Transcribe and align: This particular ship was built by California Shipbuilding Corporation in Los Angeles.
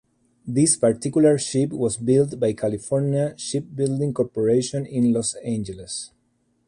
This 0.47 0.75
particular 0.77 1.37
ship 1.37 1.69
was 1.69 1.95
built 1.95 2.39
by 2.39 2.53
California 2.53 3.35
Shipbuilding 3.37 4.15
Corporation 4.15 4.83
in 4.87 5.13
Los 5.13 5.35
Angeles. 5.45 6.09